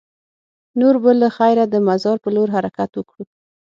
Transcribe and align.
نور 0.79 0.95
به 1.03 1.11
له 1.21 1.29
خیره 1.37 1.65
د 1.69 1.75
مزار 1.87 2.17
په 2.23 2.29
لور 2.35 2.47
حرکت 2.55 2.91
وکړو. 2.95 3.23